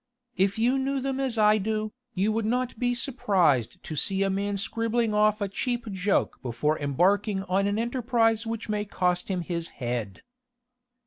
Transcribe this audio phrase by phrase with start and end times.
[0.35, 4.31] If you knew them as I do, you would not be surprised to see a
[4.31, 9.41] man scribbling off a cheap joke before embarking on an enterprise which may cost him
[9.41, 10.23] his head."